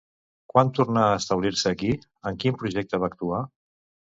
Quan 0.53 0.71
tornà 0.77 1.03
a 1.09 1.17
establir-se 1.17 1.73
aquí, 1.73 1.91
en 2.31 2.41
quin 2.45 2.59
projecte 2.63 3.05
va 3.05 3.13
actuar? 3.15 3.47